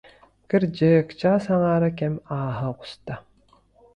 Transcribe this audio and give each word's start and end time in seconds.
Кырдьык, 0.49 1.07
чаас 1.19 1.45
аҥаара 1.53 1.89
кэм 1.97 2.15
ааһа 2.35 2.65
оҕуста 2.71 3.15